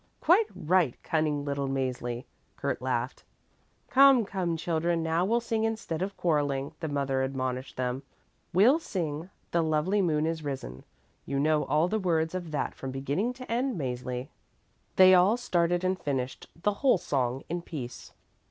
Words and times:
"Quite 0.19 0.47
right, 0.55 0.95
cunning 1.03 1.45
little 1.45 1.67
Mäzli," 1.67 2.25
Kurt 2.57 2.81
laughed. 2.81 3.23
"Come, 3.91 4.25
come, 4.25 4.57
children, 4.57 5.03
now 5.03 5.23
we'll 5.25 5.39
sing 5.41 5.63
instead 5.63 6.01
of 6.01 6.17
quarrelling," 6.17 6.73
the 6.79 6.87
mother 6.87 7.21
admonished 7.21 7.77
them. 7.77 8.01
"We'll 8.51 8.79
sing 8.79 9.29
'The 9.51 9.61
lovely 9.61 10.01
moon 10.01 10.25
is 10.25 10.43
risen.' 10.43 10.85
You 11.27 11.37
know 11.39 11.65
all 11.65 11.87
the 11.87 11.99
words 11.99 12.33
of 12.33 12.49
that 12.49 12.73
from 12.73 12.89
beginning 12.89 13.33
to 13.33 13.51
end, 13.51 13.79
Mäzli." 13.79 14.29
They 14.95 15.13
all 15.13 15.37
started 15.37 15.83
and 15.83 15.99
finished 16.01 16.47
the 16.59 16.73
whole 16.81 16.97
song 16.97 17.43
in 17.47 17.61
peace. 17.61 18.11